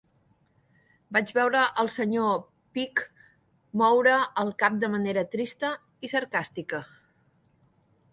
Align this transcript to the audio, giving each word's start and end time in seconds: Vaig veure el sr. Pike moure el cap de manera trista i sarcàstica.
Vaig 1.17 1.31
veure 1.37 1.59
el 1.83 1.89
sr. 1.95 2.31
Pike 2.77 3.05
moure 3.81 4.15
el 4.45 4.49
cap 4.63 4.79
de 4.85 4.89
manera 4.95 5.25
trista 5.37 5.71
i 6.09 6.11
sarcàstica. 6.15 6.81